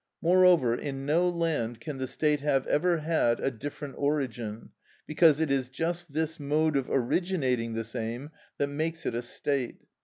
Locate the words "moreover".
0.19-0.73